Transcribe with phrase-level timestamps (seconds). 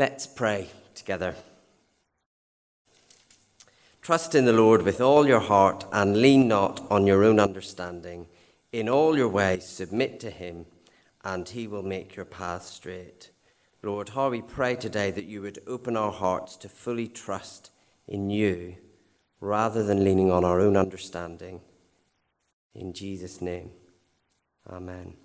[0.00, 1.34] Let's pray together.
[4.00, 8.26] Trust in the Lord with all your heart and lean not on your own understanding.
[8.72, 10.64] In all your ways, submit to him,
[11.22, 13.30] and he will make your path straight.
[13.82, 17.70] Lord, how we pray today that you would open our hearts to fully trust
[18.08, 18.76] in you
[19.38, 21.60] rather than leaning on our own understanding.
[22.74, 23.72] In Jesus' name,
[24.66, 25.18] amen.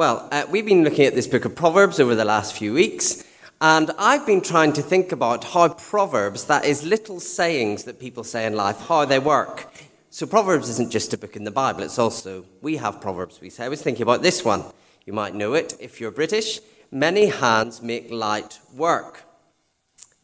[0.00, 3.22] Well, uh, we've been looking at this book of Proverbs over the last few weeks,
[3.60, 8.24] and I've been trying to think about how Proverbs, that is, little sayings that people
[8.24, 9.70] say in life, how they work.
[10.08, 13.50] So, Proverbs isn't just a book in the Bible, it's also, we have Proverbs, we
[13.50, 13.66] say.
[13.66, 14.64] I was thinking about this one.
[15.04, 16.60] You might know it if you're British.
[16.90, 19.24] Many hands make light work.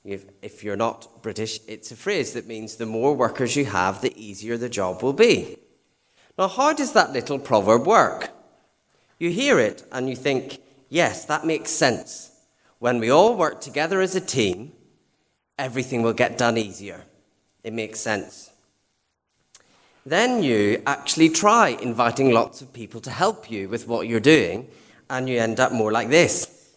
[0.07, 4.01] If, if you're not British, it's a phrase that means the more workers you have,
[4.01, 5.59] the easier the job will be.
[6.39, 8.31] Now, how does that little proverb work?
[9.19, 12.33] You hear it and you think, yes, that makes sense.
[12.79, 14.73] When we all work together as a team,
[15.59, 17.05] everything will get done easier.
[17.65, 18.51] It makes sense.
[20.05, 24.69] Then you actually try inviting lots of people to help you with what you're doing,
[25.11, 26.71] and you end up more like this.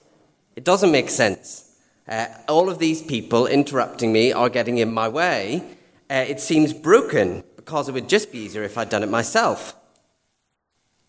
[0.55, 1.75] It doesn't make sense.
[2.07, 5.61] Uh, all of these people interrupting me are getting in my way.
[6.09, 9.75] Uh, it seems broken because it would just be easier if I'd done it myself.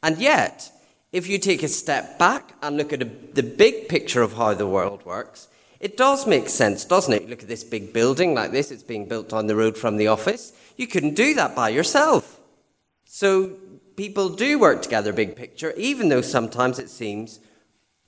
[0.03, 0.71] And yet,
[1.13, 4.55] if you take a step back and look at a, the big picture of how
[4.55, 5.49] the world works,
[5.81, 7.29] it does make sense, doesn't it?
[7.29, 10.09] Look at this big building like this, it's being built on the road from the
[10.09, 10.53] office.
[10.77, 12.39] You couldn't do that by yourself.
[13.05, 13.57] So
[13.97, 17.41] people do work together, big picture, even though sometimes it seems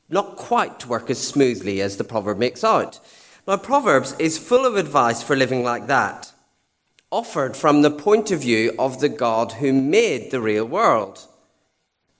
[0.08, 3.00] not quite to work as smoothly as the proverb makes out.
[3.46, 6.32] Now, Proverbs is full of advice for living like that,
[7.10, 11.26] offered from the point of view of the God who made the real world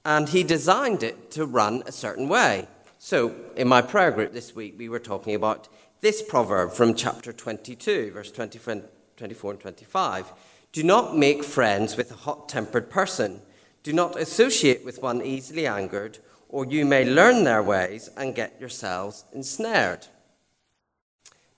[0.05, 2.67] and he designed it to run a certain way.
[2.99, 5.69] So, in my prayer group this week, we were talking about
[6.01, 10.33] this proverb from chapter 22, verse 24 and 25.
[10.73, 13.43] Do not make friends with a hot tempered person.
[13.83, 16.19] Do not associate with one easily angered,
[16.49, 20.07] or you may learn their ways and get yourselves ensnared.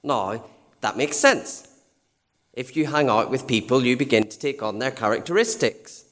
[0.02, 0.44] Now,
[0.80, 1.68] that makes sense.
[2.52, 6.03] If you hang out with people, you begin to take on their characteristics.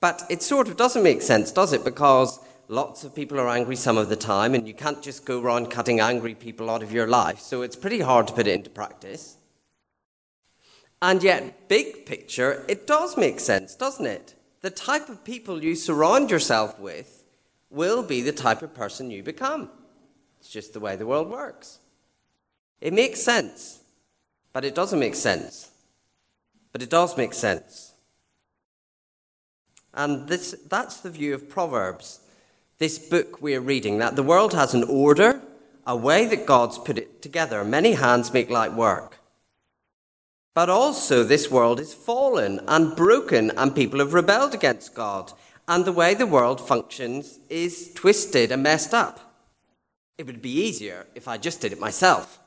[0.00, 1.84] But it sort of doesn't make sense, does it?
[1.84, 2.38] Because
[2.68, 5.70] lots of people are angry some of the time, and you can't just go around
[5.70, 7.40] cutting angry people out of your life.
[7.40, 9.36] So it's pretty hard to put it into practice.
[11.00, 14.34] And yet, big picture, it does make sense, doesn't it?
[14.60, 17.24] The type of people you surround yourself with
[17.70, 19.70] will be the type of person you become.
[20.40, 21.78] It's just the way the world works.
[22.80, 23.80] It makes sense,
[24.52, 25.70] but it doesn't make sense.
[26.72, 27.87] But it does make sense.
[29.98, 32.20] And this, that's the view of Proverbs,
[32.78, 35.42] this book we're reading, that the world has an order,
[35.84, 37.64] a way that God's put it together.
[37.64, 39.18] Many hands make light work.
[40.54, 45.32] But also, this world is fallen and broken, and people have rebelled against God.
[45.66, 49.18] And the way the world functions is twisted and messed up.
[50.16, 52.38] It would be easier if I just did it myself.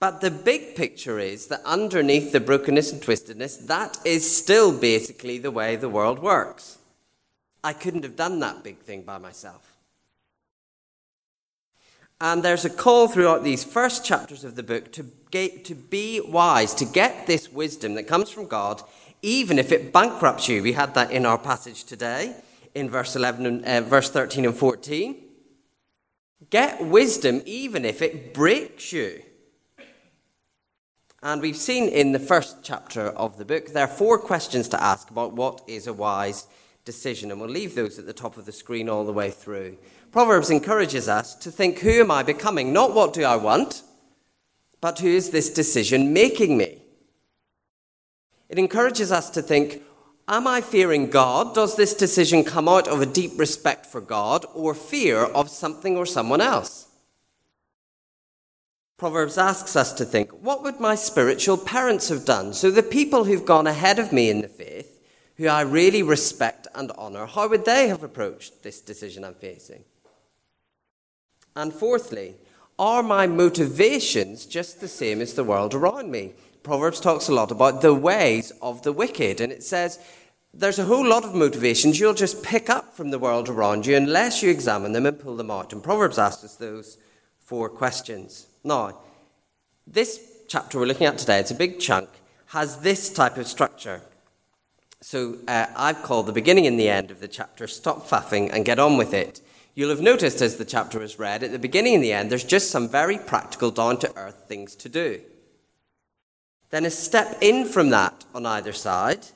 [0.00, 5.38] But the big picture is that underneath the brokenness and twistedness, that is still basically
[5.38, 6.78] the way the world works.
[7.64, 9.76] I couldn't have done that big thing by myself.
[12.20, 16.20] And there's a call throughout these first chapters of the book to, get, to be
[16.20, 18.82] wise, to get this wisdom that comes from God,
[19.22, 20.62] even if it bankrupts you.
[20.62, 22.34] We had that in our passage today
[22.74, 25.16] in verse, 11 and, uh, verse 13 and 14.
[26.50, 29.22] Get wisdom even if it breaks you.
[31.22, 34.82] And we've seen in the first chapter of the book, there are four questions to
[34.82, 36.46] ask about what is a wise
[36.84, 37.32] decision.
[37.32, 39.78] And we'll leave those at the top of the screen all the way through.
[40.12, 42.72] Proverbs encourages us to think who am I becoming?
[42.72, 43.82] Not what do I want,
[44.80, 46.82] but who is this decision making me?
[48.48, 49.82] It encourages us to think
[50.30, 51.54] Am I fearing God?
[51.54, 55.96] Does this decision come out of a deep respect for God or fear of something
[55.96, 56.87] or someone else?
[58.98, 62.52] Proverbs asks us to think, what would my spiritual parents have done?
[62.52, 65.00] So the people who've gone ahead of me in the faith,
[65.36, 69.84] who I really respect and honour, how would they have approached this decision I'm facing?
[71.54, 72.34] And fourthly,
[72.76, 76.32] are my motivations just the same as the world around me?
[76.64, 80.00] Proverbs talks a lot about the ways of the wicked, and it says
[80.52, 83.96] there's a whole lot of motivations you'll just pick up from the world around you
[83.96, 85.72] unless you examine them and pull them out.
[85.72, 86.98] And Proverbs asks us those
[87.38, 88.47] four questions.
[88.64, 88.98] Now,
[89.86, 92.08] this chapter we're looking at today, it's a big chunk,
[92.46, 94.02] has this type of structure.
[95.00, 98.64] So uh, I've called the beginning and the end of the chapter Stop Faffing and
[98.64, 99.40] Get On With It.
[99.74, 102.42] You'll have noticed as the chapter was read, at the beginning and the end, there's
[102.42, 105.20] just some very practical, down to earth things to do.
[106.70, 109.26] Then a step in from that on either side,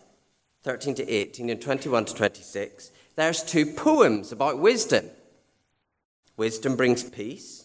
[0.65, 5.11] 13 to 18 and 21 to 26, there's two poems about wisdom.
[6.37, 7.62] Wisdom brings peace,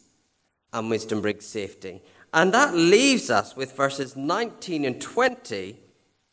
[0.73, 2.01] and wisdom brings safety.
[2.33, 5.79] And that leaves us with verses 19 and 20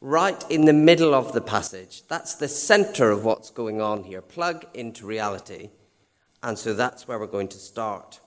[0.01, 2.03] right in the middle of the passage.
[2.09, 4.21] That's the center of what's going on here.
[4.21, 5.71] Plug into reality.
[6.43, 8.21] And so that's where we're going to start.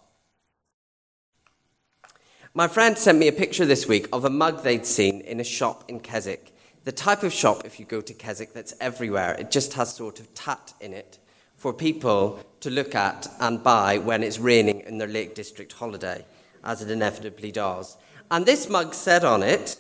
[2.54, 5.44] My friend sent me a picture this week of a mug they'd seen in a
[5.44, 6.56] shop in Keswick.
[6.86, 9.36] The type of shop, if you go to Keswick, that's everywhere.
[9.38, 11.20] It just has sort of tat in it
[11.58, 16.24] for people to look at and buy when it's raining in their Lake District holiday,
[16.64, 17.98] as it inevitably does.
[18.32, 19.80] And this mug said on it,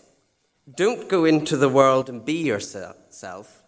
[0.75, 3.63] Don't go into the world and be yourself,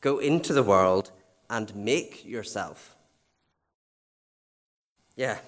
[0.00, 1.10] go into the world
[1.48, 2.96] and make yourself.
[5.16, 5.38] Yeah,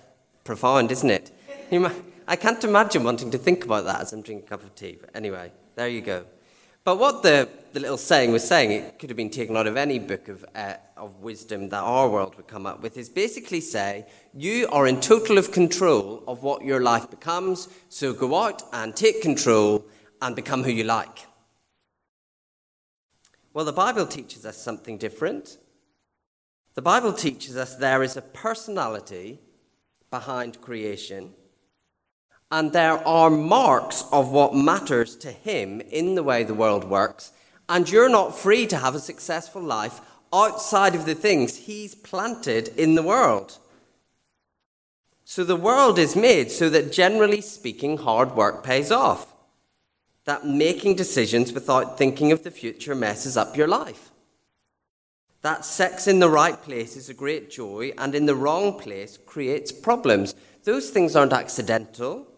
[0.45, 1.31] profound, isn't it?
[2.29, 4.99] I can't imagine wanting to think about that as I'm drinking a cup of tea.
[5.01, 6.25] But anyway, there you go.
[6.85, 9.79] But what the, the little saying was saying, it could have been taken out of
[9.79, 13.63] any book of, uh, of wisdom that our world would come up with, is basically
[13.63, 18.63] say, you are in total of control of what your life becomes, so go out
[18.75, 19.87] and take control
[20.21, 21.27] and become who you like.
[23.55, 25.57] Well, the Bible teaches us something different.
[26.75, 29.41] The Bible teaches us there is a personality
[30.11, 31.33] behind creation
[32.55, 37.33] and there are marks of what matters to him in the way the world works,
[37.69, 40.01] and you're not free to have a successful life
[40.33, 43.59] outside of the things he's planted in the world.
[45.25, 49.35] So the world is made so that, generally speaking, hard work pays off.
[50.25, 54.13] That making decisions without thinking of the future messes up your life.
[55.43, 59.19] That sex in the right place is a great joy, and in the wrong place
[59.27, 60.37] creates problems.
[60.63, 62.29] Those things aren't accidental.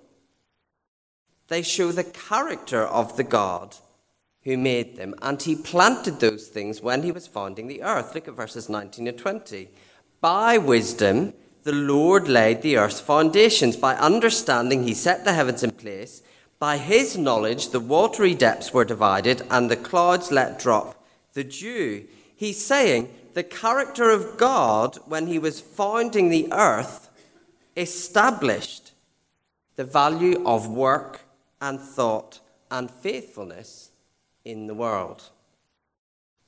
[1.49, 3.77] They show the character of the God
[4.43, 8.15] who made them, and he planted those things when he was founding the earth.
[8.15, 9.69] Look at verses 19 and 20.
[10.21, 11.35] By wisdom,
[11.65, 13.77] the Lord laid the earth's foundations.
[13.77, 16.23] By understanding, he set the heavens in place.
[16.59, 21.05] By his knowledge, the watery depths were divided, and the clouds let drop
[21.35, 22.07] the dew.
[22.35, 27.11] He's saying the character of God, when he was founding the earth,
[27.77, 28.93] established
[29.75, 31.26] the value of work
[31.61, 33.91] and thought and faithfulness
[34.45, 35.31] in the world.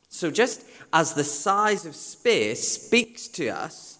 [0.08, 3.98] So, just as the size of space speaks to us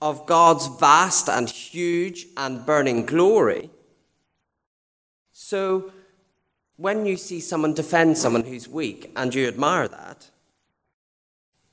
[0.00, 3.70] of God's vast and huge and burning glory,
[5.32, 5.92] so
[6.76, 10.30] when you see someone defend someone who's weak and you admire that,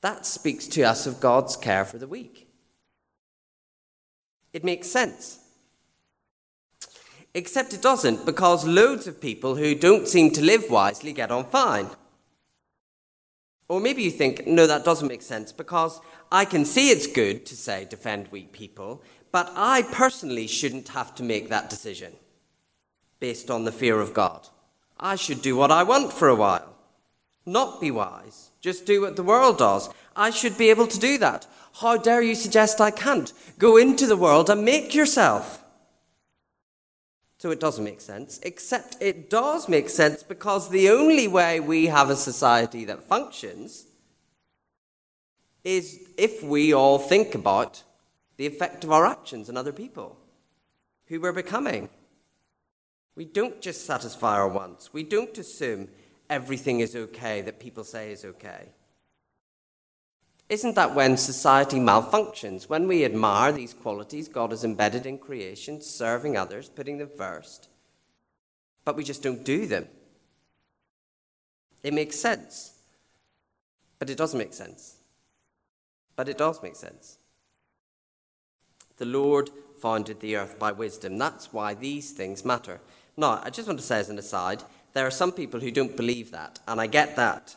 [0.00, 2.48] that speaks to us of God's care for the weak.
[4.52, 5.38] It makes sense.
[7.32, 11.44] Except it doesn't, because loads of people who don't seem to live wisely get on
[11.44, 11.88] fine.
[13.68, 16.00] Or maybe you think, no, that doesn't make sense, because
[16.32, 21.14] I can see it's good to say defend weak people, but I personally shouldn't have
[21.16, 22.14] to make that decision
[23.20, 24.48] based on the fear of God.
[24.98, 26.74] I should do what I want for a while,
[27.46, 29.88] not be wise, just do what the world does.
[30.16, 31.46] I should be able to do that.
[31.74, 33.32] How dare you suggest I can't?
[33.58, 35.59] Go into the world and make yourself.
[37.40, 41.86] So it doesn't make sense, except it does make sense because the only way we
[41.86, 43.86] have a society that functions
[45.64, 47.82] is if we all think about
[48.36, 50.18] the effect of our actions on other people,
[51.06, 51.88] who we're becoming.
[53.16, 55.88] We don't just satisfy our wants, we don't assume
[56.28, 58.68] everything is okay that people say is okay.
[60.50, 62.68] Isn't that when society malfunctions?
[62.68, 67.68] When we admire these qualities God has embedded in creation, serving others, putting them first,
[68.84, 69.86] but we just don't do them?
[71.84, 72.72] It makes sense.
[74.00, 74.96] But it doesn't make sense.
[76.16, 77.18] But it does make sense.
[78.96, 81.16] The Lord founded the earth by wisdom.
[81.16, 82.80] That's why these things matter.
[83.16, 84.64] Now, I just want to say as an aside,
[84.94, 87.54] there are some people who don't believe that, and I get that.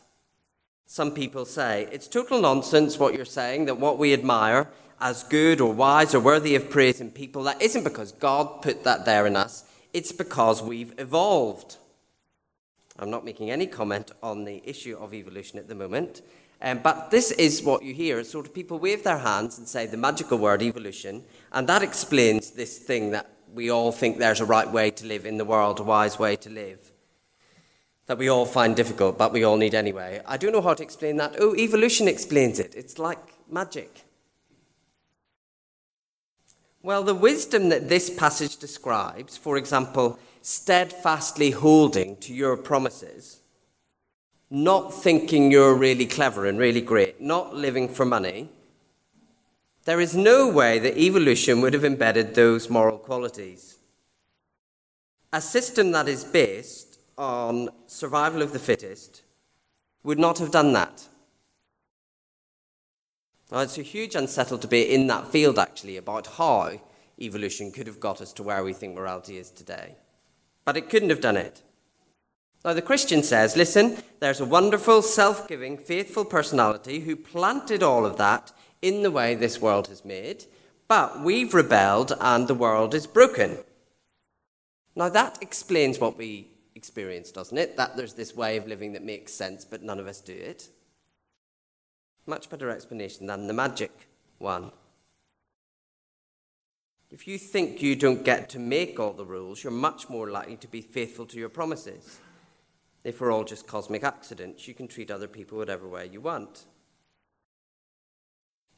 [0.85, 4.67] Some people say it's total nonsense what you're saying, that what we admire
[5.01, 8.83] as good or wise or worthy of praise in people, that isn't because God put
[8.83, 11.77] that there in us, it's because we've evolved.
[12.97, 16.21] I'm not making any comment on the issue of evolution at the moment,
[16.61, 18.23] um, but this is what you hear.
[18.23, 22.51] Sort of people wave their hands and say the magical word evolution, and that explains
[22.51, 25.81] this thing that we all think there's a right way to live in the world,
[25.81, 26.92] a wise way to live.
[28.05, 30.22] That we all find difficult, but we all need anyway.
[30.25, 31.36] I don't know how to explain that.
[31.39, 32.75] Oh, evolution explains it.
[32.75, 33.19] It's like
[33.50, 34.03] magic.
[36.81, 43.39] Well, the wisdom that this passage describes, for example, steadfastly holding to your promises,
[44.50, 48.50] not thinking you're really clever and really great, not living for money,
[49.86, 53.77] there is no way that evolution would have embedded those moral qualities.
[55.31, 59.24] A system that is based on survival of the fittest
[60.03, 61.08] would not have done that.
[63.51, 66.79] Now, it's a huge unsettled debate in that field, actually, about how
[67.20, 69.96] evolution could have got us to where we think morality is today.
[70.65, 71.62] But it couldn't have done it.
[72.65, 78.05] Now, the Christian says, listen, there's a wonderful, self giving, faithful personality who planted all
[78.05, 78.51] of that
[78.82, 80.46] in the way this world has made,
[80.88, 83.58] but we've rebelled and the world is broken.
[84.96, 86.48] Now, that explains what we
[86.83, 87.77] experience, doesn't it?
[87.77, 90.67] That there's this way of living that makes sense, but none of us do it.
[92.25, 94.69] Much better explanation than the magic one.
[97.09, 100.57] If you think you don't get to make all the rules, you're much more likely
[100.57, 102.19] to be faithful to your promises.
[103.05, 106.65] If we're all just cosmic accidents, you can treat other people whatever way you want.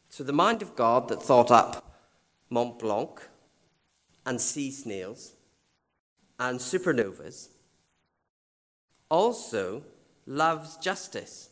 [0.10, 1.98] So the mind of God that thought up
[2.52, 3.20] Mont Blanc
[4.28, 5.34] and sea snails
[6.40, 7.50] and supernovas
[9.10, 9.84] also
[10.26, 11.50] loves justice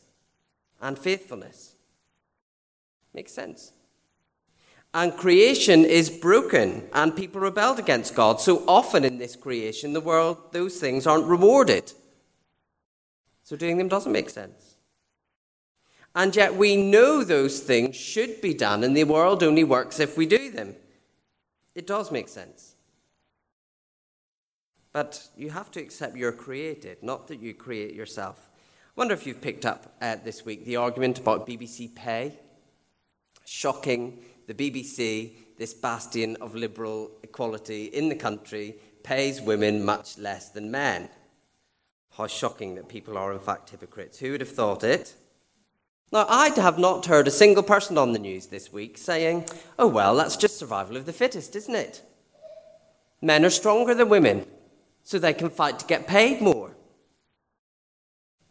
[0.82, 1.76] and faithfulness.
[3.14, 3.72] Makes sense.
[4.94, 8.40] And creation is broken, and people rebelled against God.
[8.40, 11.92] So often in this creation, the world, those things aren't rewarded.
[13.42, 14.76] So doing them doesn't make sense.
[16.16, 20.16] And yet we know those things should be done, and the world only works if
[20.16, 20.76] we do them.
[21.74, 22.73] It does make sense.
[24.94, 28.50] But you have to accept you're created, not that you create yourself.
[28.86, 32.34] I wonder if you've picked up uh, this week the argument about BBC pay.
[33.44, 34.20] Shocking.
[34.46, 40.70] The BBC, this bastion of liberal equality in the country, pays women much less than
[40.70, 41.10] men.
[42.18, 44.20] How shocking that people are, in fact, hypocrites.
[44.20, 45.16] Who would have thought it?
[46.12, 49.48] Now, I have not heard a single person on the news this week saying,
[49.80, 52.04] oh, well, that's just survival of the fittest, isn't it?
[53.22, 54.46] Men are stronger than women,
[55.04, 56.72] so they can fight to get paid more.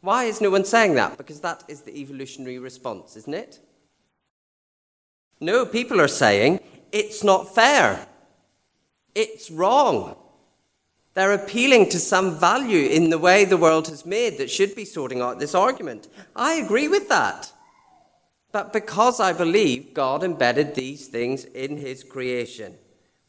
[0.00, 1.16] Why is no one saying that?
[1.16, 3.60] Because that is the evolutionary response, isn't it?
[5.40, 8.06] No, people are saying it's not fair.
[9.14, 10.16] It's wrong.
[11.14, 14.84] They're appealing to some value in the way the world has made that should be
[14.84, 16.08] sorting out this argument.
[16.34, 17.52] I agree with that.
[18.50, 22.76] But because I believe God embedded these things in his creation,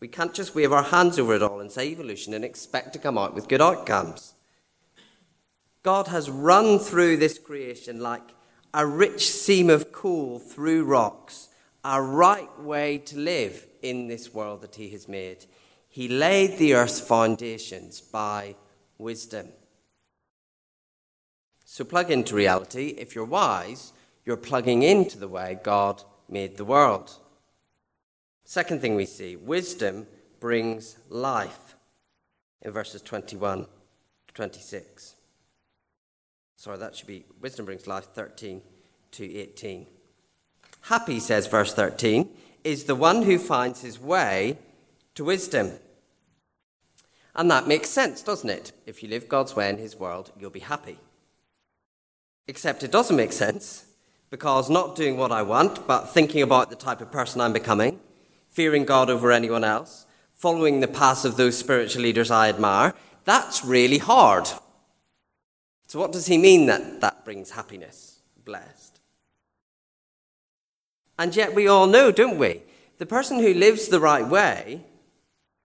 [0.03, 2.99] we can't just wave our hands over it all and say evolution and expect to
[2.99, 4.33] come out with good outcomes.
[5.81, 8.35] God has run through this creation like
[8.73, 11.47] a rich seam of coal through rocks,
[11.85, 15.45] a right way to live in this world that he has made.
[15.87, 18.55] He laid the earth's foundations by
[18.97, 19.53] wisdom.
[21.63, 22.87] So plug into reality.
[22.97, 23.93] If you're wise,
[24.25, 27.19] you're plugging into the way God made the world.
[28.43, 30.07] Second thing we see wisdom
[30.39, 31.75] brings life
[32.61, 33.65] in verses 21
[34.27, 35.15] to 26.
[36.55, 38.61] Sorry, that should be wisdom brings life 13
[39.11, 39.87] to 18.
[40.81, 42.29] Happy, says verse 13,
[42.63, 44.57] is the one who finds his way
[45.15, 45.71] to wisdom.
[47.35, 48.71] And that makes sense, doesn't it?
[48.85, 50.97] If you live God's way in His world, you'll be happy.
[52.47, 53.85] Except it doesn't make sense
[54.29, 57.99] because not doing what I want, but thinking about the type of person I'm becoming,
[58.53, 62.93] fearing God over anyone else, following the path of those spiritual leaders I admire,
[63.25, 64.47] that's really hard.
[65.87, 68.19] So, what does he mean that that brings happiness?
[68.45, 68.99] Blessed.
[71.17, 72.63] And yet, we all know, don't we?
[72.99, 74.85] The person who lives the right way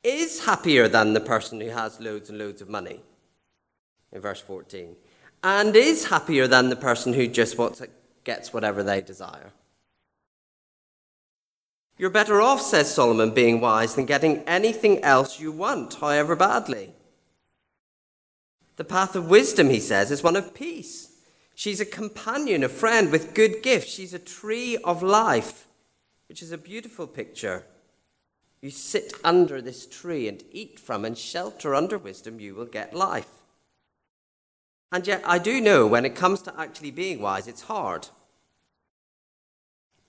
[0.03, 3.01] is happier than the person who has loads and loads of money,
[4.13, 4.97] in verse 14,
[5.43, 7.83] and is happier than the person who just wants,
[8.25, 9.53] gets whatever they desire.
[11.99, 16.95] You're better off, says Solomon, being wise than getting anything else you want, however badly.
[18.77, 21.11] The path of wisdom, he says, is one of peace.
[21.55, 23.93] She's a companion, a friend with good gifts.
[23.93, 25.67] She's a tree of life,
[26.29, 27.65] which is a beautiful picture
[28.61, 32.95] you sit under this tree and eat from and shelter under wisdom, you will get
[32.95, 33.29] life.
[34.91, 38.09] And yet, I do know when it comes to actually being wise, it's hard.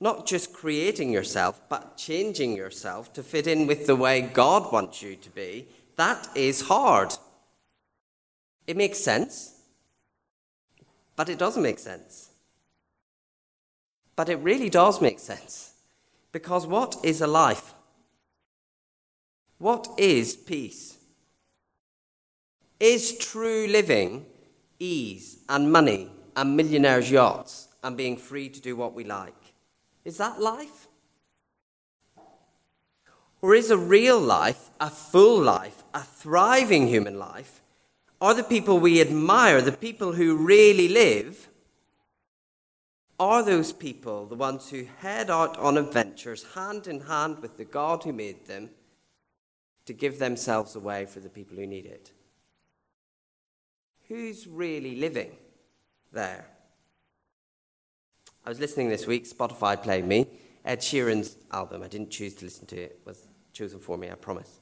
[0.01, 5.01] Not just creating yourself, but changing yourself to fit in with the way God wants
[5.01, 5.67] you to be.
[5.97, 7.13] That is hard.
[8.65, 9.55] It makes sense.
[11.17, 12.29] But it doesn't make sense.
[14.15, 15.73] But it really does make sense.
[16.31, 17.73] Because what is a life?
[19.57, 20.97] What is peace?
[22.79, 24.25] Is true living
[24.79, 29.48] ease and money and millionaires' yachts and being free to do what we like?
[30.05, 30.87] Is that life?
[33.41, 37.61] Or is a real life, a full life, a thriving human life,
[38.21, 41.47] are the people we admire, the people who really live,
[43.19, 47.65] are those people the ones who head out on adventures hand in hand with the
[47.65, 48.69] God who made them
[49.85, 52.11] to give themselves away for the people who need it?
[54.07, 55.31] Who's really living
[56.11, 56.47] there?
[58.49, 60.25] I was listening this week, Spotify played me
[60.65, 61.83] Ed Sheeran's album.
[61.83, 64.59] I didn't choose to listen to it, it was chosen for me, I promise.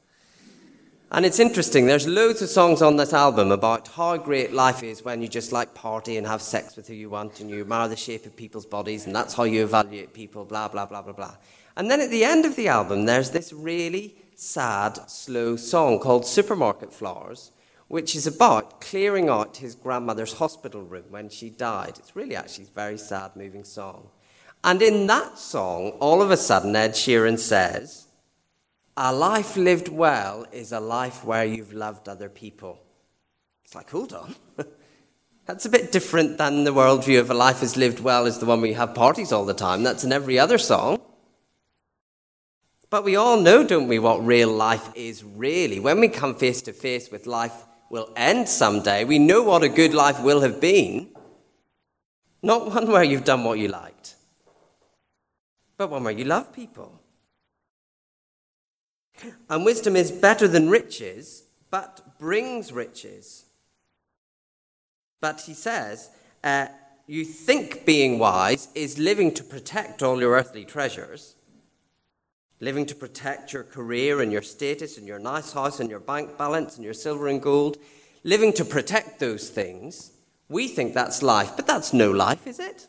[1.09, 5.05] And it's interesting, there's loads of songs on this album about how great life is
[5.05, 7.87] when you just like party and have sex with who you want and you admire
[7.87, 11.13] the shape of people's bodies and that's how you evaluate people, blah, blah, blah, blah,
[11.13, 11.37] blah.
[11.77, 16.25] And then at the end of the album, there's this really sad, slow song called
[16.25, 17.51] Supermarket Flowers,
[17.87, 21.93] which is about clearing out his grandmother's hospital room when she died.
[21.97, 24.09] It's really actually a very sad, moving song.
[24.63, 28.07] And in that song, all of a sudden, Ed Sheeran says,
[28.97, 32.79] A life lived well is a life where you've loved other people.
[33.63, 34.35] It's like, hold on.
[35.45, 38.45] That's a bit different than the worldview of a life is lived well is the
[38.45, 39.83] one where you have parties all the time.
[39.83, 40.99] That's in every other song.
[42.89, 45.79] But we all know, don't we, what real life is really.
[45.79, 49.03] When we come face to face with life will end someday.
[49.03, 51.09] We know what a good life will have been.
[52.41, 54.15] Not one where you've done what you liked,
[55.77, 57.01] but one where you love people.
[59.49, 63.45] And wisdom is better than riches, but brings riches.
[65.19, 66.11] But he says,
[66.43, 66.67] uh,
[67.07, 71.36] you think being wise is living to protect all your earthly treasures
[72.59, 76.37] living to protect your career and your status and your nice house and your bank
[76.37, 77.77] balance and your silver and gold,
[78.23, 80.11] living to protect those things,
[80.49, 82.87] we think that's life, but that's no life, is it?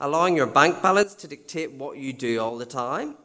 [0.00, 3.16] Allowing your bank balance to dictate what you do all the time?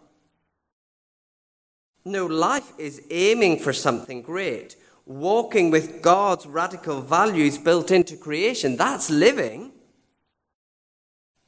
[2.05, 4.75] No, life is aiming for something great,
[5.05, 8.77] walking with God's radical values built into creation.
[8.77, 9.71] That's living.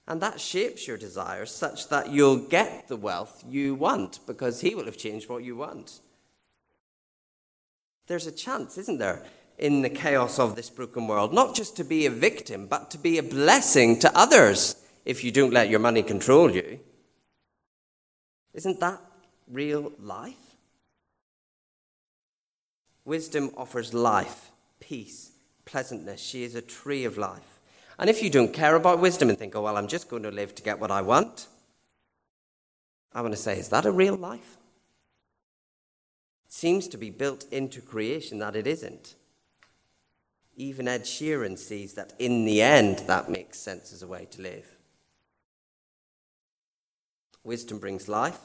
[0.10, 4.74] And that shapes your desires such that you'll get the wealth you want because He
[4.74, 6.00] will have changed what you want.
[8.08, 9.24] There's a chance, isn't there,
[9.60, 12.98] in the chaos of this broken world, not just to be a victim, but to
[12.98, 16.80] be a blessing to others if you don't let your money control you.
[18.54, 19.00] Isn't that
[19.48, 20.56] real life?
[23.06, 25.34] Wisdom offers life, peace,
[25.66, 26.20] pleasantness.
[26.20, 27.49] She is a tree of life.
[28.00, 30.32] And if you don't care about wisdom and think, oh, well, I'm just going to
[30.32, 31.48] live to get what I want,
[33.14, 34.58] I want to say, is that a real life?
[36.48, 39.16] It seems to be built into creation that it isn't.
[40.56, 44.42] Even Ed Sheeran sees that in the end, that makes sense as a way to
[44.42, 44.78] live.
[47.44, 48.40] Wisdom brings life.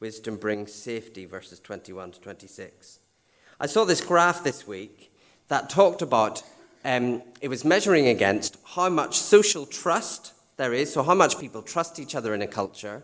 [0.00, 2.98] Wisdom brings safety, verses 21 to 26.
[3.58, 5.12] I saw this graph this week
[5.48, 6.42] that talked about
[6.84, 11.62] um, it was measuring against how much social trust there is, so how much people
[11.62, 13.02] trust each other in a culture,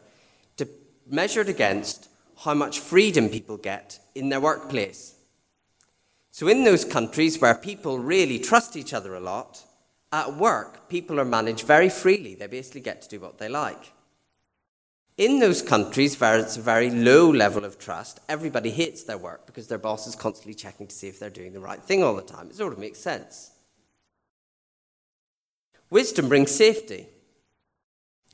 [0.56, 0.68] to
[1.06, 2.08] measure it against
[2.38, 5.14] how much freedom people get in their workplace.
[6.30, 9.64] So, in those countries where people really trust each other a lot,
[10.12, 12.34] at work, people are managed very freely.
[12.34, 13.92] They basically get to do what they like.
[15.16, 19.46] In those countries where it's a very low level of trust, everybody hates their work
[19.46, 22.16] because their boss is constantly checking to see if they're doing the right thing all
[22.16, 22.48] the time.
[22.48, 23.52] It sort of makes sense.
[25.94, 27.07] Wisdom brings safety.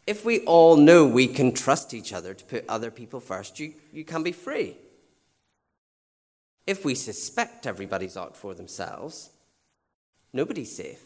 [0.07, 3.75] If we all know we can trust each other to put other people first, you,
[3.92, 4.79] you can be free.
[6.66, 9.29] If we suspect everybody's out for themselves,
[10.33, 11.03] nobody's safe.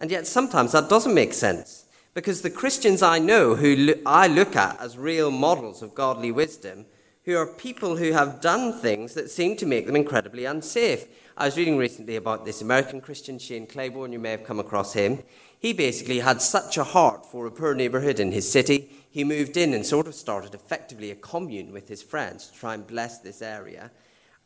[0.00, 4.56] And yet, sometimes that doesn't make sense because the Christians I know who I look
[4.56, 6.86] at as real models of godly wisdom,
[7.24, 11.06] who are people who have done things that seem to make them incredibly unsafe.
[11.36, 14.12] I was reading recently about this American Christian, Shane Claiborne.
[14.12, 15.22] You may have come across him.
[15.58, 18.90] He basically had such a heart for a poor neighborhood in his city.
[19.08, 22.74] He moved in and sort of started effectively a commune with his friends to try
[22.74, 23.90] and bless this area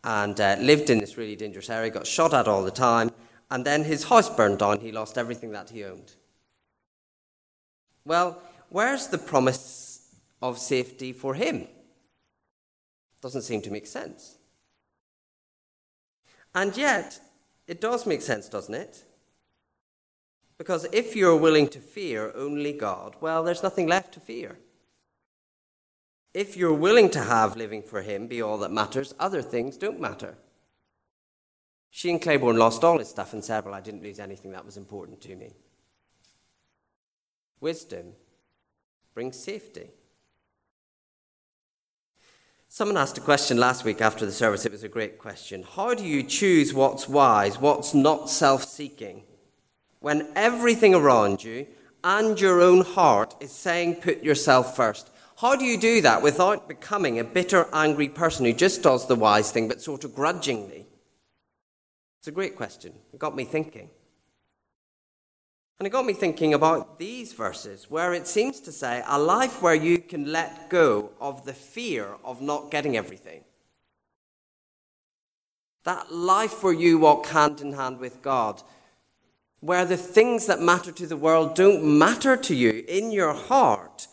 [0.05, 3.11] and uh, lived in this really dangerous area, got shot at all the time,
[3.51, 4.79] and then his house burned down.
[4.79, 6.13] He lost everything that he owned.
[8.05, 11.67] Well, where's the promise of safety for him?
[13.21, 14.39] Doesn't seem to make sense.
[16.55, 17.21] And yet,
[17.67, 19.05] it does make sense, doesn't it?
[20.57, 24.59] Because if you're willing to fear only God, well, there's nothing left to fear.
[26.35, 30.01] If you're willing to have living for Him be all that matters, other things don't
[30.01, 30.37] matter.
[31.91, 34.77] Shane Claiborne lost all his stuff and said, Well, I didn't lose anything that was
[34.77, 35.55] important to me.
[37.61, 38.13] Wisdom
[39.15, 39.91] brings safety.
[42.71, 44.67] Someone asked a question last week after the service.
[44.67, 45.63] It was a great question.
[45.63, 49.25] How do you choose what's wise, what's not self seeking,
[50.01, 51.67] when everything around you
[52.05, 55.11] and your own heart is saying put yourself first?
[55.39, 59.17] How do you do that without becoming a bitter, angry person who just does the
[59.17, 60.87] wise thing but sort of grudgingly?
[62.19, 62.93] It's a great question.
[63.15, 63.89] It got me thinking.
[65.79, 69.63] And it got me thinking about these verses where it seems to say a life
[69.63, 73.45] where you can let go of the fear of not getting everything.
[75.85, 78.61] That life where you walk hand in hand with God,
[79.61, 84.09] where the things that matter to the world don't matter to you in your heart,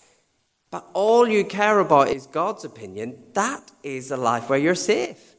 [0.70, 5.36] but all you care about is God's opinion, that is a life where you're safe.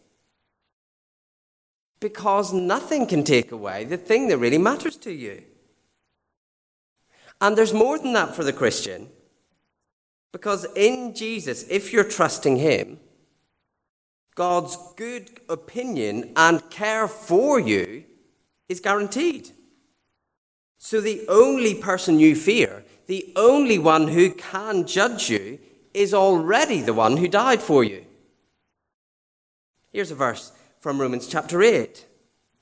[2.00, 5.44] Because nothing can take away the thing that really matters to you.
[7.40, 9.08] And there's more than that for the Christian.
[10.32, 12.98] Because in Jesus, if you're trusting Him,
[14.34, 18.04] God's good opinion and care for you
[18.68, 19.50] is guaranteed.
[20.78, 25.58] So the only person you fear, the only one who can judge you,
[25.94, 28.04] is already the one who died for you.
[29.90, 32.04] Here's a verse from Romans chapter 8.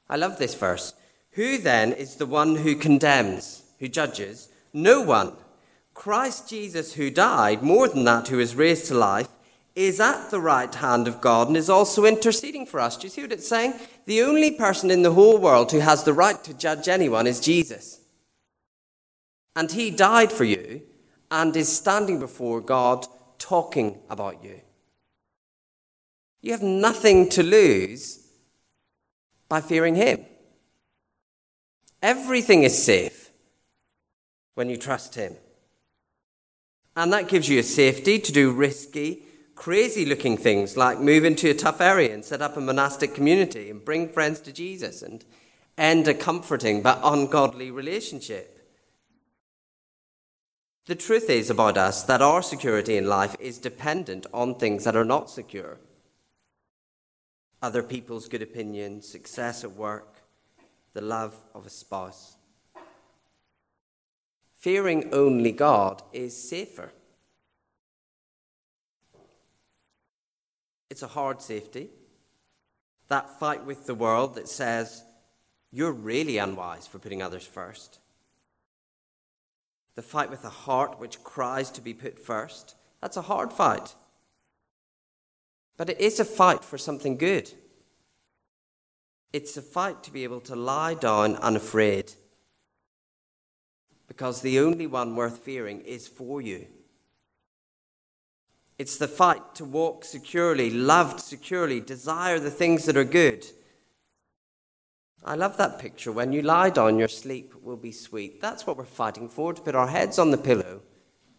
[0.08, 0.94] I love this verse.
[1.32, 4.48] Who then is the one who condemns, who judges?
[4.74, 5.32] No one.
[5.94, 9.28] Christ Jesus, who died, more than that, who is raised to life,
[9.76, 12.96] is at the right hand of God and is also interceding for us.
[12.96, 13.74] Do you see what it's saying?
[14.06, 17.40] The only person in the whole world who has the right to judge anyone is
[17.40, 18.00] Jesus.
[19.56, 20.82] And he died for you
[21.30, 23.06] and is standing before God
[23.38, 24.60] talking about you.
[26.42, 28.26] You have nothing to lose
[29.48, 30.24] by fearing him.
[32.02, 33.23] Everything is safe
[34.54, 35.36] when you trust Him.
[36.96, 39.22] And that gives you a safety to do risky,
[39.54, 43.70] crazy looking things like move into a tough area and set up a monastic community
[43.70, 45.24] and bring friends to Jesus and
[45.76, 48.50] end a comforting but ungodly relationship.
[50.86, 54.94] The truth is about us that our security in life is dependent on things that
[54.94, 55.78] are not secure.
[57.62, 60.18] Other people's good opinion, success at work,
[60.92, 62.36] the love of a spouse.
[64.64, 66.90] Fearing only God is safer.
[70.88, 71.90] It's a hard safety.
[73.08, 75.04] That fight with the world that says,
[75.70, 77.98] you're really unwise for putting others first.
[79.96, 82.74] The fight with a heart which cries to be put first.
[83.02, 83.94] That's a hard fight.
[85.76, 87.52] But it is a fight for something good.
[89.30, 92.14] It's a fight to be able to lie down unafraid
[94.14, 96.68] because the only one worth fearing is for you.
[98.78, 103.44] It's the fight to walk securely, loved securely, desire the things that are good.
[105.24, 106.12] I love that picture.
[106.12, 108.40] When you lie down, your sleep will be sweet.
[108.40, 110.82] That's what we're fighting for to put our heads on the pillow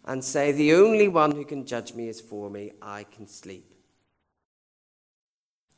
[0.04, 2.74] and say, The only one who can judge me is for me.
[2.82, 3.74] I can sleep.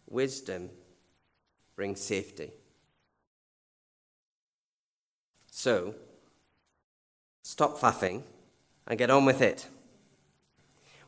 [0.10, 0.72] Wisdom
[1.76, 2.54] brings safety.
[5.52, 5.94] So,
[7.48, 8.24] Stop faffing
[8.88, 9.68] and get on with it.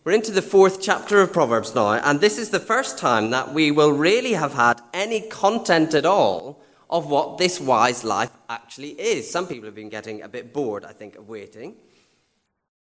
[0.06, 3.54] We're into the fourth chapter of Proverbs now, and this is the first time that
[3.54, 8.91] we will really have had any content at all of what this wise life actually
[8.91, 9.30] is.
[9.30, 11.75] Some people have been getting a bit bored, I think, of waiting.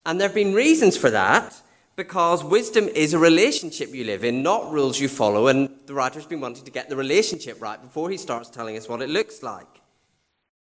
[0.04, 1.62] And there have been reasons for that,
[1.94, 6.26] because wisdom is a relationship you live in, not rules you follow, and the writer's
[6.26, 9.44] been wanting to get the relationship right before he starts telling us what it looks
[9.44, 9.80] like.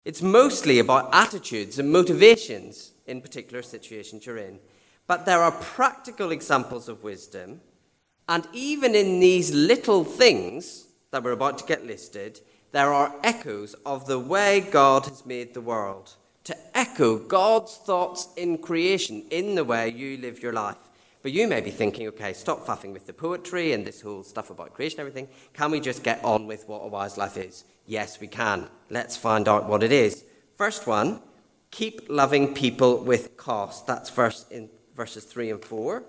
[0.04, 4.58] It's mostly about attitudes and motivations in particular situations you're in.
[5.06, 7.60] But there are practical examples of wisdom,
[8.28, 12.40] and even in these little things that we're about to get listed,
[12.72, 16.14] there are echoes of the way God has made the world.
[16.44, 20.78] To echo God's thoughts in creation in the way you live your life.
[21.22, 24.48] But you may be thinking, okay, stop faffing with the poetry and this whole stuff
[24.48, 25.28] about creation everything.
[25.52, 27.64] Can we just get on with what a wise life is?
[27.90, 28.68] Yes, we can.
[28.88, 30.24] Let's find out what it is.
[30.54, 31.20] First one,
[31.72, 33.88] keep loving people with cost.
[33.88, 36.04] That's verse in verses 3 and 4.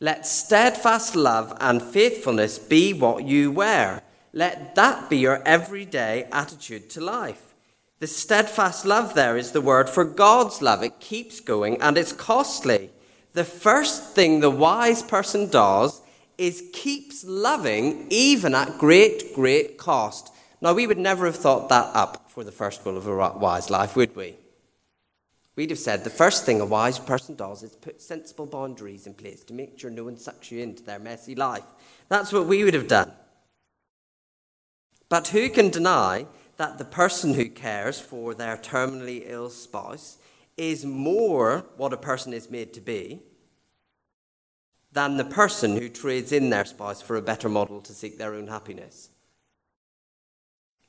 [0.00, 4.02] Let steadfast love and faithfulness be what you wear.
[4.34, 7.54] Let that be your everyday attitude to life.
[8.00, 10.82] The steadfast love there is the word for God's love.
[10.82, 12.90] It keeps going and it's costly.
[13.32, 16.02] The first thing the wise person does
[16.36, 20.34] is keeps loving even at great, great cost.
[20.60, 23.70] Now, we would never have thought that up for the first rule of a wise
[23.70, 24.36] life, would we?
[25.54, 29.14] We'd have said the first thing a wise person does is put sensible boundaries in
[29.14, 31.64] place to make sure no one sucks you into their messy life.
[32.08, 33.12] That's what we would have done.
[35.08, 36.26] But who can deny
[36.58, 40.18] that the person who cares for their terminally ill spouse
[40.56, 43.20] is more what a person is made to be
[44.92, 48.34] than the person who trades in their spouse for a better model to seek their
[48.34, 49.10] own happiness?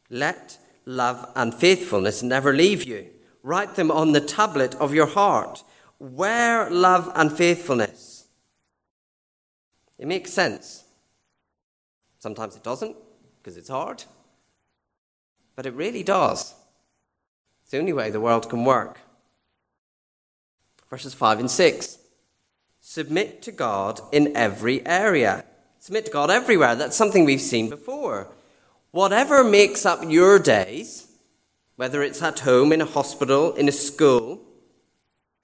[0.10, 3.10] Let love and faithfulness never leave you.
[3.44, 5.64] Write them on the tablet of your heart.
[6.00, 8.26] Wear love and faithfulness.
[9.98, 10.84] It makes sense.
[12.20, 12.96] Sometimes it doesn't,
[13.38, 14.04] because it's hard.
[15.56, 16.54] But it really does.
[17.62, 19.00] It's the only way the world can work.
[20.90, 21.98] Verses 5 and 6.
[22.82, 25.46] Submit to God in every area.
[25.80, 26.76] Submit to God everywhere.
[26.76, 28.28] That's something we've seen before.
[28.92, 31.08] Whatever makes up your days,
[31.76, 34.42] whether it's at home, in a hospital, in a school,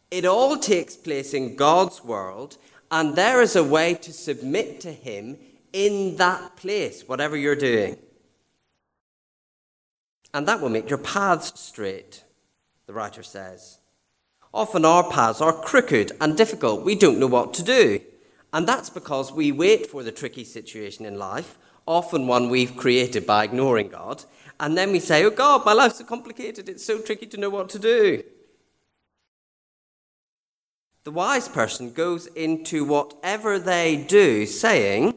[0.09, 2.57] it all takes place in God's world,
[2.89, 5.37] and there is a way to submit to Him
[5.73, 7.97] in that place, whatever you're doing.
[10.33, 12.23] And that will make your paths straight,
[12.87, 13.79] the writer says.
[14.53, 16.83] Often our paths are crooked and difficult.
[16.83, 17.99] We don't know what to do.
[18.53, 23.25] And that's because we wait for the tricky situation in life, often one we've created
[23.25, 24.23] by ignoring God,
[24.59, 27.49] and then we say, Oh God, my life's so complicated, it's so tricky to know
[27.49, 28.23] what to do.
[31.03, 35.13] The wise person goes into whatever they do saying,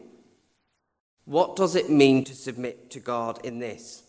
[1.28, 4.02] what does it mean to submit to God in this?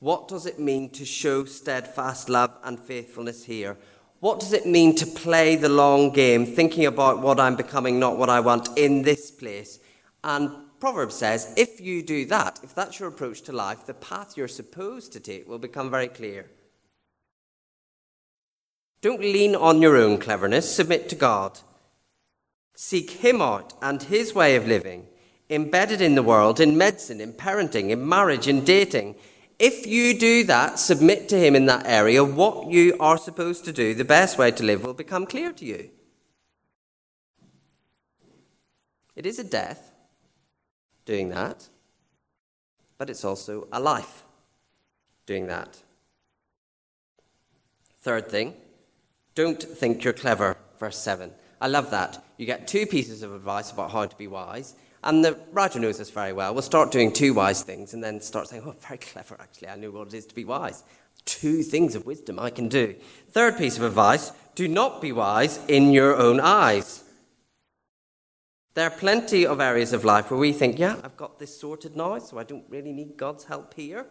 [0.00, 3.76] What does it mean to show steadfast love and faithfulness here?
[4.18, 8.18] What does it mean to play the long game, thinking about what I'm becoming, not
[8.18, 9.78] what I want, in this place?
[10.24, 10.50] And
[10.86, 14.46] Proverbs says if you do that, if that's your approach to life, the path you're
[14.46, 16.48] supposed to take will become very clear.
[19.00, 21.58] Don't lean on your own cleverness, submit to God.
[22.76, 25.08] Seek Him out and His way of living
[25.50, 29.16] embedded in the world, in medicine, in parenting, in marriage, in dating.
[29.58, 33.72] If you do that, submit to Him in that area, what you are supposed to
[33.72, 35.90] do, the best way to live, will become clear to you.
[39.16, 39.90] It is a death
[41.06, 41.68] doing that,
[42.98, 44.24] but it's also a life
[45.24, 45.82] doing that.
[48.00, 48.54] Third thing,
[49.34, 51.32] don't think you're clever, verse 7.
[51.60, 52.22] I love that.
[52.36, 54.74] You get two pieces of advice about how to be wise.
[55.02, 56.52] And the writer knows this very well.
[56.52, 59.68] We'll start doing two wise things and then start saying, oh, very clever, actually.
[59.68, 60.82] I know what it is to be wise.
[61.24, 62.94] Two things of wisdom I can do.
[63.30, 67.04] Third piece of advice do not be wise in your own eyes.
[68.76, 71.96] There are plenty of areas of life where we think, yeah, I've got this sorted
[71.96, 74.04] now, so I don't really need God's help here.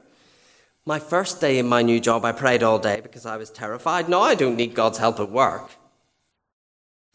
[0.88, 4.10] My first day in my new job, I prayed all day because I was terrified.
[4.10, 5.70] Now I don't need God's help at work.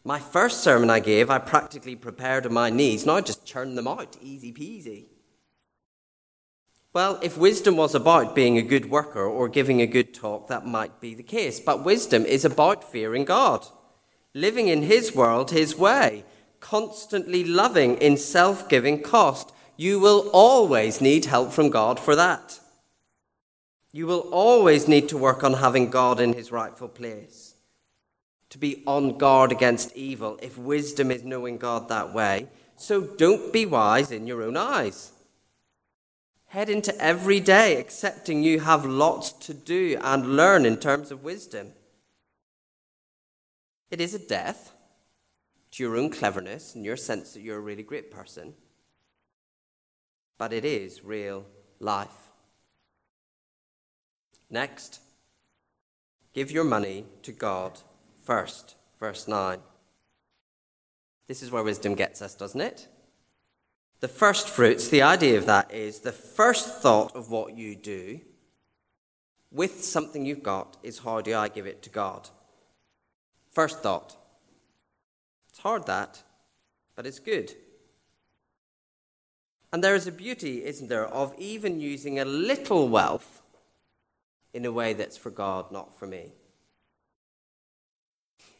[0.05, 3.05] My first sermon I gave, I practically prepared on my knees.
[3.05, 5.07] Now I just churn them out, easy peasy.
[6.93, 10.65] Well, if wisdom was about being a good worker or giving a good talk, that
[10.65, 11.59] might be the case.
[11.59, 13.65] But wisdom is about fearing God,
[14.33, 16.23] living in His world, His way,
[16.61, 19.51] constantly loving in self giving cost.
[19.75, 22.59] You will always need help from God for that.
[23.91, 27.55] You will always need to work on having God in His rightful place
[28.51, 32.47] to be on guard against evil if wisdom is knowing God that way.
[32.75, 35.11] So don't be wise in your own eyes.
[36.47, 41.23] Head into every day accepting you have lots to do and learn in terms of
[41.23, 41.71] wisdom.
[43.89, 44.73] It is a death
[45.71, 48.53] to your own cleverness and your sense that you're a really great person,
[50.37, 51.45] but it is real
[51.79, 52.29] life.
[54.49, 54.99] Next,
[56.33, 57.79] give your money to God
[58.23, 58.75] first.
[58.99, 59.59] Verse 9.
[61.27, 62.87] This is where wisdom gets us, doesn't it?
[64.01, 68.19] The first fruits, the idea of that is the first thought of what you do
[69.51, 72.29] with something you've got is how do I give it to God?
[73.51, 74.17] First thought.
[75.61, 76.23] Hard that,
[76.95, 77.53] but it's good.
[79.71, 83.41] And there is a beauty, isn't there, of even using a little wealth
[84.53, 86.33] in a way that's for God, not for me.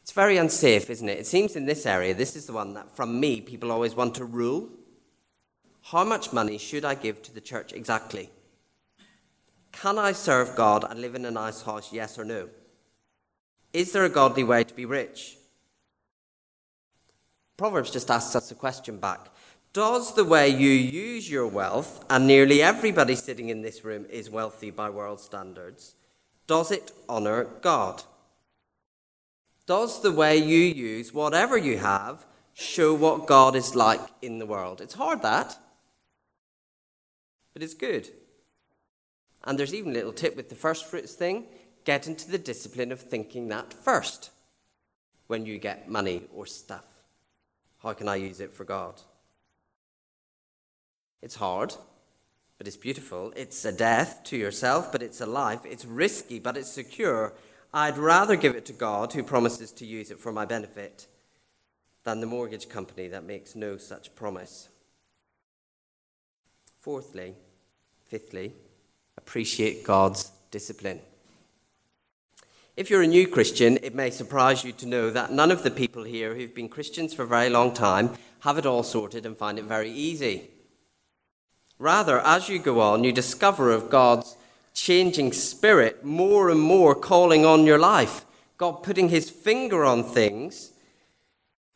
[0.01, 1.19] It's very unsafe, isn't it?
[1.19, 4.15] It seems in this area, this is the one that, from me, people always want
[4.15, 4.69] to rule.
[5.81, 8.29] How much money should I give to the church exactly?
[9.71, 12.49] Can I serve God and live in a nice house, yes or no?
[13.73, 15.37] Is there a godly way to be rich?
[17.61, 19.29] Proverbs just asks us a question back.
[19.71, 24.31] Does the way you use your wealth, and nearly everybody sitting in this room is
[24.31, 25.93] wealthy by world standards,
[26.47, 28.01] does it honour God?
[29.67, 34.47] Does the way you use whatever you have show what God is like in the
[34.47, 34.81] world?
[34.81, 35.55] It's hard that,
[37.53, 38.09] but it's good.
[39.43, 41.45] And there's even a little tip with the first fruits thing
[41.85, 44.31] get into the discipline of thinking that first
[45.27, 46.90] when you get money or stuff.
[47.83, 49.01] How can I use it for God?
[51.21, 51.73] It's hard,
[52.57, 53.33] but it's beautiful.
[53.35, 55.61] It's a death to yourself, but it's a life.
[55.65, 57.33] It's risky, but it's secure.
[57.73, 61.07] I'd rather give it to God, who promises to use it for my benefit,
[62.03, 64.69] than the mortgage company that makes no such promise.
[66.79, 67.35] Fourthly,
[68.05, 68.53] fifthly,
[69.17, 70.99] appreciate God's discipline.
[72.77, 75.71] If you're a new Christian, it may surprise you to know that none of the
[75.71, 79.35] people here who've been Christians for a very long time have it all sorted and
[79.35, 80.49] find it very easy.
[81.77, 84.37] Rather, as you go on, you discover of God's
[84.73, 88.23] changing spirit more and more calling on your life.
[88.57, 90.71] God putting his finger on things,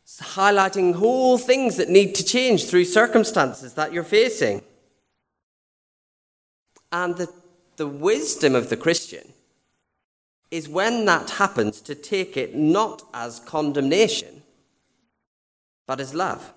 [0.06, 4.62] highlighting whole things that need to change through circumstances that you're facing.
[6.90, 7.28] And the,
[7.76, 9.34] the wisdom of the Christian
[10.50, 14.42] is when that happens to take it not as condemnation,
[15.86, 16.52] but as love.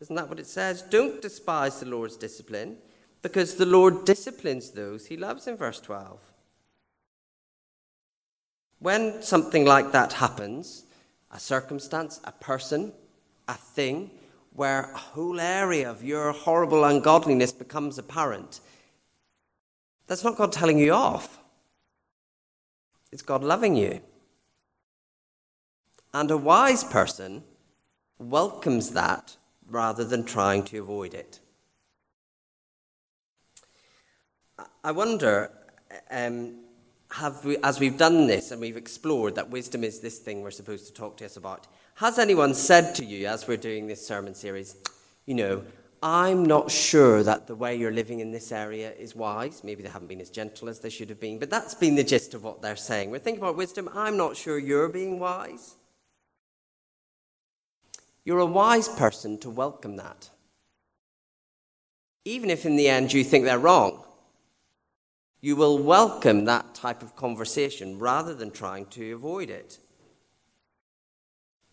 [0.00, 0.82] Isn't that what it says?
[0.82, 2.76] Don't despise the Lord's discipline,
[3.22, 6.20] because the Lord disciplines those he loves in verse 12.
[8.80, 10.84] When something like that happens,
[11.30, 12.92] a circumstance, a person,
[13.48, 14.10] a thing,
[14.52, 18.60] where a whole area of your horrible ungodliness becomes apparent,
[20.06, 21.38] that's not God telling you off.
[23.14, 24.00] It's God loving you.
[26.12, 27.44] And a wise person
[28.18, 29.36] welcomes that
[29.68, 31.38] rather than trying to avoid it.
[34.82, 35.52] I wonder,
[36.10, 36.56] um,
[37.12, 40.50] have we, as we've done this and we've explored that wisdom is this thing we're
[40.50, 44.04] supposed to talk to us about, has anyone said to you as we're doing this
[44.04, 44.74] sermon series,
[45.24, 45.62] you know,
[46.06, 49.64] I'm not sure that the way you're living in this area is wise.
[49.64, 52.04] Maybe they haven't been as gentle as they should have been, but that's been the
[52.04, 53.10] gist of what they're saying.
[53.10, 53.88] We're thinking about wisdom.
[53.94, 55.76] I'm not sure you're being wise.
[58.22, 60.28] You're a wise person to welcome that.
[62.26, 64.04] Even if in the end you think they're wrong,
[65.40, 69.78] you will welcome that type of conversation rather than trying to avoid it.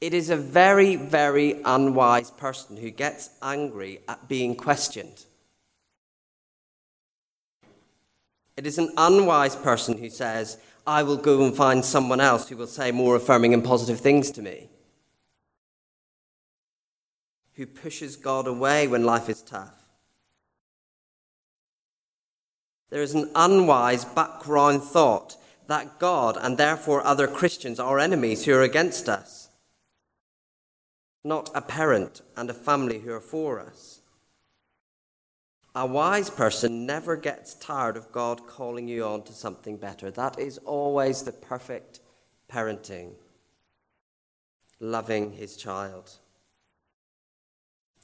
[0.02, 5.26] It is a very, very unwise person who gets angry at being questioned.
[8.58, 12.58] It is an unwise person who says, I will go and find someone else who
[12.58, 14.70] will say more affirming and positive things to me.
[17.54, 19.78] Who pushes God away when life is tough.
[22.90, 25.38] There is an unwise background thought
[25.68, 29.41] that God and therefore other Christians are enemies who are against us
[31.24, 34.02] not a parent and a family who are for us.
[35.74, 40.12] A wise person never gets tired of God calling you on to something better.
[40.12, 42.02] That is always the perfect
[42.52, 43.14] parenting,
[44.80, 46.12] loving his child.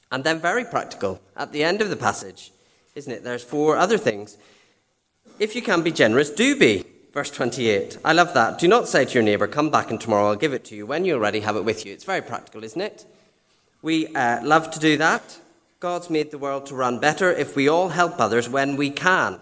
[0.09, 2.53] And then, very practical, at the end of the passage,
[2.95, 3.23] isn't it?
[3.25, 4.37] There's four other things.
[5.37, 6.85] If you can be generous, do be.
[7.17, 7.97] Verse 28.
[8.05, 8.59] I love that.
[8.59, 10.85] Do not say to your neighbor, Come back and tomorrow I'll give it to you.
[10.85, 11.91] When you already have it with you.
[11.91, 13.07] It's very practical, isn't it?
[13.81, 15.39] We uh, love to do that.
[15.79, 19.39] God's made the world to run better if we all help others when we can.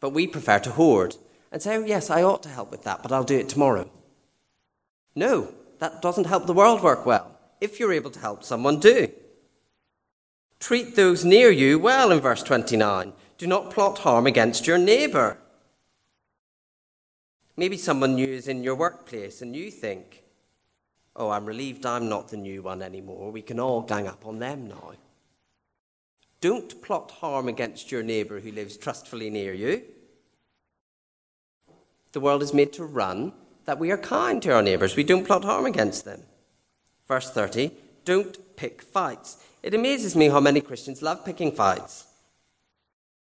[0.00, 1.14] But we prefer to hoard
[1.52, 3.88] and say, oh, yes, I ought to help with that, but I'll do it tomorrow.
[5.14, 7.38] No, that doesn't help the world work well.
[7.60, 9.12] If you're able to help someone, do.
[10.58, 13.12] Treat those near you well in verse 29.
[13.38, 15.38] Do not plot harm against your neighbour.
[17.56, 20.22] Maybe someone new is in your workplace and you think,
[21.14, 23.30] oh, I'm relieved I'm not the new one anymore.
[23.30, 24.92] We can all gang up on them now.
[26.40, 29.82] Don't plot harm against your neighbour who lives trustfully near you.
[32.12, 33.32] The world is made to run
[33.64, 34.96] that we are kind to our neighbours.
[34.96, 36.22] We don't plot harm against them.
[37.06, 37.70] Verse 30
[38.04, 39.44] don't pick fights.
[39.62, 42.06] It amazes me how many Christians love picking fights.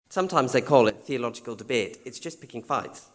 [0.10, 2.00] Sometimes they call it theological debate.
[2.06, 3.08] It's just picking fights.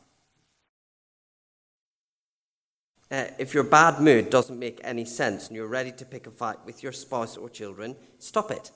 [3.10, 6.30] Uh, if your bad mood doesn't make any sense and you're ready to pick a
[6.30, 8.70] fight with your spouse or children, stop it.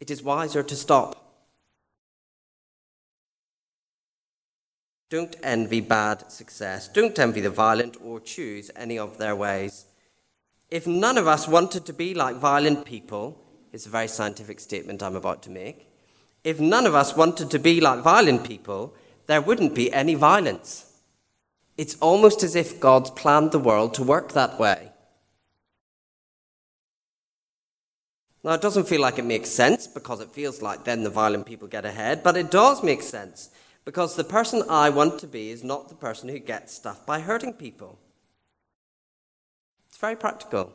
[0.00, 1.30] It is wiser to stop.
[5.08, 6.88] Don't envy bad success.
[6.88, 9.86] Don't envy the violent or choose any of their ways.
[10.70, 13.40] If none of us wanted to be like violent people,
[13.72, 15.88] it's a very scientific statement I'm about to make.
[16.42, 18.94] If none of us wanted to be like violent people,
[19.26, 20.89] there wouldn't be any violence.
[21.80, 24.92] It's almost as if God's planned the world to work that way.
[28.44, 31.46] Now, it doesn't feel like it makes sense because it feels like then the violent
[31.46, 33.48] people get ahead, but it does make sense
[33.86, 37.20] because the person I want to be is not the person who gets stuff by
[37.20, 37.98] hurting people.
[39.88, 40.74] It's very practical.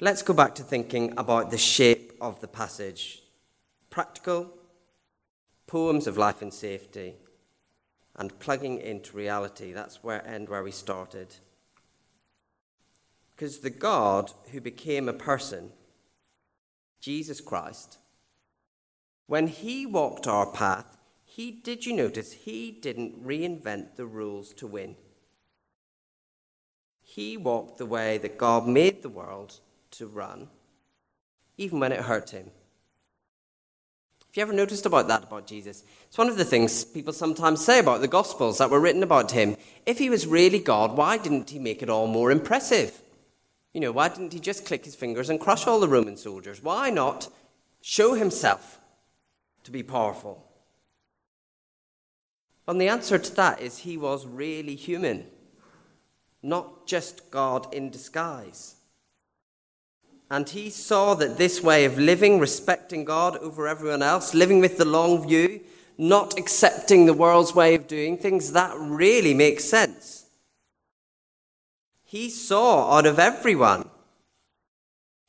[0.00, 3.22] Let's go back to thinking about the shape of the passage.
[3.90, 4.50] Practical,
[5.66, 7.16] poems of life and safety,
[8.16, 9.72] and plugging into reality.
[9.72, 11.34] That's where end where we started.
[13.34, 15.70] Because the God who became a person,
[17.00, 17.98] Jesus Christ,
[19.26, 24.66] when he walked our path, he did you notice he didn't reinvent the rules to
[24.66, 24.96] win.
[27.00, 29.60] He walked the way that God made the world
[29.92, 30.48] to run,
[31.56, 32.50] even when it hurt him.
[34.32, 35.84] Have you ever noticed about that about Jesus?
[36.06, 39.32] It's one of the things people sometimes say about the Gospels that were written about
[39.32, 39.58] him.
[39.84, 42.98] If he was really God, why didn't he make it all more impressive?
[43.74, 46.62] You know, why didn't he just click his fingers and crush all the Roman soldiers?
[46.62, 47.28] Why not
[47.82, 48.80] show himself
[49.64, 50.42] to be powerful?
[52.66, 55.26] And the answer to that is he was really human,
[56.42, 58.76] not just God in disguise.
[60.32, 64.78] And he saw that this way of living, respecting God over everyone else, living with
[64.78, 65.60] the long view,
[65.98, 70.24] not accepting the world's way of doing things, that really makes sense.
[72.02, 73.90] He saw out of everyone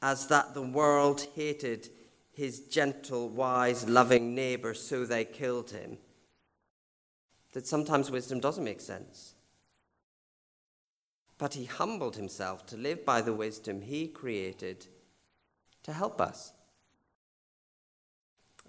[0.01, 1.89] as that the world hated
[2.31, 5.97] his gentle, wise, loving neighbor, so they killed him.
[7.51, 9.32] That sometimes wisdom doesn't make sense.
[11.38, 14.88] But he humbled himself to live by the wisdom he created
[15.84, 16.53] to help us.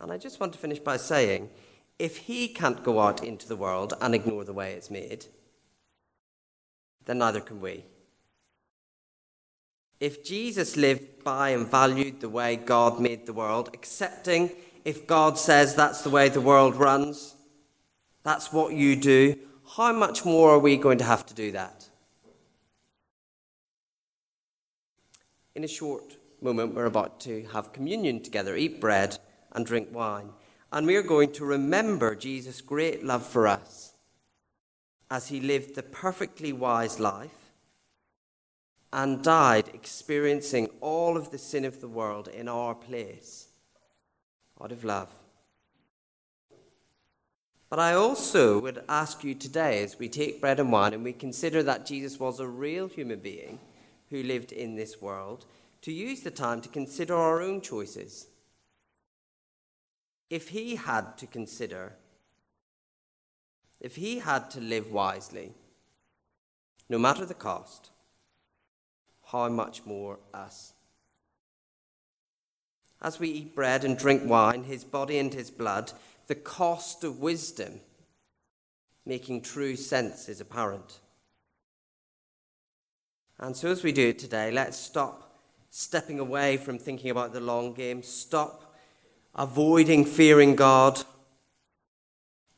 [0.00, 1.50] And I just want to finish by saying
[1.98, 5.26] if he can't go out into the world and ignore the way it's made,
[7.04, 7.84] then neither can we.
[10.00, 14.50] If Jesus lived by and valued the way God made the world, accepting
[14.84, 17.34] if God says that's the way the world runs,
[18.22, 19.38] that's what you do,
[19.76, 21.83] how much more are we going to have to do that?
[25.54, 29.18] In a short moment, we're about to have communion together, eat bread
[29.52, 30.30] and drink wine.
[30.72, 33.94] And we're going to remember Jesus' great love for us
[35.08, 37.52] as he lived the perfectly wise life
[38.92, 43.46] and died experiencing all of the sin of the world in our place
[44.60, 45.10] out of love.
[47.70, 51.12] But I also would ask you today, as we take bread and wine and we
[51.12, 53.60] consider that Jesus was a real human being
[54.10, 55.46] who lived in this world,
[55.82, 58.28] to use the time to consider our own choices.
[60.30, 61.94] If he had to consider,
[63.80, 65.52] if he had to live wisely,
[66.88, 67.90] no matter the cost,
[69.26, 70.72] how much more us?
[73.02, 75.92] As we eat bread and drink wine, his body and his blood,
[76.26, 77.80] the cost of wisdom,
[79.04, 81.00] making true sense, is apparent.
[83.38, 85.34] And so, as we do today, let's stop
[85.70, 88.02] stepping away from thinking about the long game.
[88.02, 88.74] Stop
[89.34, 91.02] avoiding fearing God.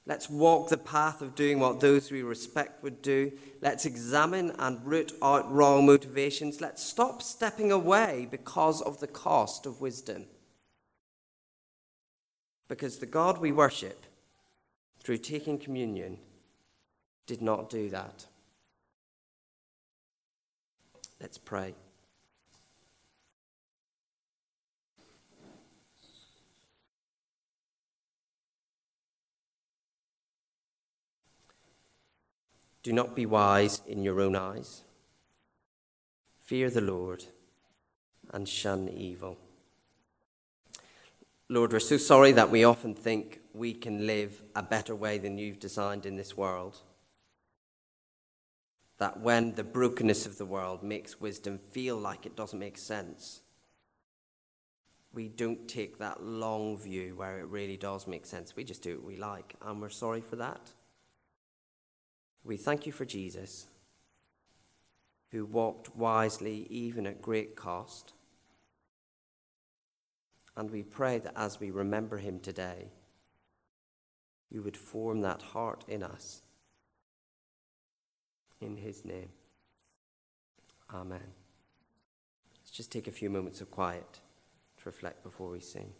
[0.04, 3.32] Let's walk the path of doing what those we respect would do.
[3.60, 6.60] Let's examine and root out wrong motivations.
[6.60, 10.26] Let's stop stepping away because of the cost of wisdom.
[12.68, 14.06] Because the God we worship
[15.02, 16.18] through taking communion
[17.26, 18.26] did not do that.
[21.20, 21.74] Let's pray.
[32.82, 34.82] Do not be wise in your own eyes.
[36.44, 37.24] Fear the Lord
[38.30, 39.38] and shun evil.
[41.48, 45.38] Lord, we're so sorry that we often think we can live a better way than
[45.38, 46.82] you've designed in this world.
[48.98, 53.42] That when the brokenness of the world makes wisdom feel like it doesn't make sense,
[55.12, 58.54] we don't take that long view where it really does make sense.
[58.54, 60.72] We just do what we like, and we're sorry for that.
[62.44, 63.66] We thank you for Jesus,
[65.32, 68.12] who walked wisely even at great cost.
[70.56, 72.92] And we pray that as we remember him today,
[74.48, 76.42] you would form that heart in us.
[78.60, 79.28] In his name.
[80.92, 81.34] Amen.
[82.60, 84.20] Let's just take a few moments of quiet
[84.78, 85.92] to reflect before we sing.